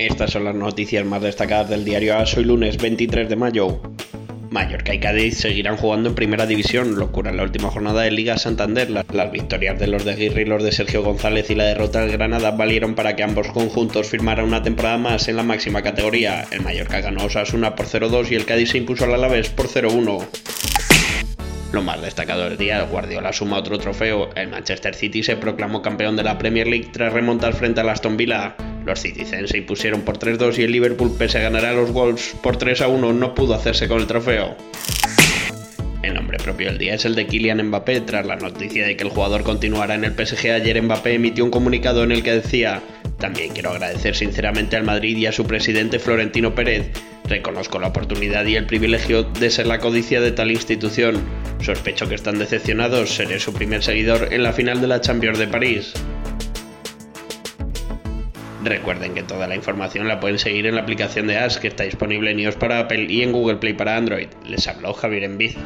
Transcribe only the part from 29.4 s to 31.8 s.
se impusieron por 3-2 y el Liverpool, pese a ganar a